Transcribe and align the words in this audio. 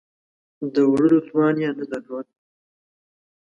د 0.73 0.75
وړلو 0.91 1.19
توان 1.29 1.55
یې 1.63 1.69
نه 1.77 1.85
درلود. 1.91 2.27